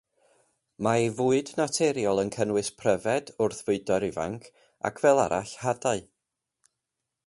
Mae 0.85 1.01
ei 1.01 1.11
fwyd 1.19 1.51
naturiol 1.59 2.21
yn 2.23 2.33
cynnwys 2.37 2.73
pryfed 2.81 3.31
wrth 3.47 3.63
fwydo'r 3.69 4.09
ifanc, 4.11 4.51
ac 4.91 5.05
fel 5.07 5.27
arall 5.29 5.57
hadau. 5.67 6.07